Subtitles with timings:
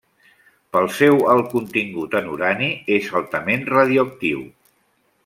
[0.75, 4.43] Pel seu alt contingut en urani és altament radioactiu.